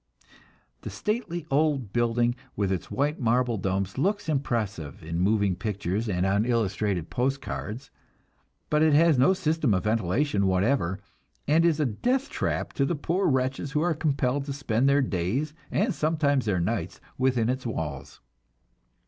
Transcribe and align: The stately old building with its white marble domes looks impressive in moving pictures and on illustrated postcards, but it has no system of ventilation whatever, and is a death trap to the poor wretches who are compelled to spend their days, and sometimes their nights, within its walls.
The 0.81 0.89
stately 0.89 1.45
old 1.51 1.93
building 1.93 2.33
with 2.55 2.71
its 2.71 2.89
white 2.89 3.19
marble 3.19 3.59
domes 3.59 3.99
looks 3.99 4.27
impressive 4.29 5.03
in 5.03 5.19
moving 5.19 5.55
pictures 5.55 6.09
and 6.09 6.25
on 6.25 6.43
illustrated 6.43 7.11
postcards, 7.11 7.91
but 8.71 8.81
it 8.81 8.95
has 8.95 9.19
no 9.19 9.33
system 9.35 9.75
of 9.75 9.83
ventilation 9.83 10.47
whatever, 10.47 10.97
and 11.47 11.63
is 11.63 11.79
a 11.79 11.85
death 11.85 12.31
trap 12.31 12.73
to 12.73 12.85
the 12.87 12.95
poor 12.95 13.27
wretches 13.27 13.73
who 13.73 13.81
are 13.81 13.93
compelled 13.93 14.45
to 14.45 14.53
spend 14.53 14.89
their 14.89 15.03
days, 15.03 15.53
and 15.69 15.93
sometimes 15.93 16.45
their 16.45 16.59
nights, 16.59 16.99
within 17.19 17.47
its 17.47 17.67
walls. 17.67 18.21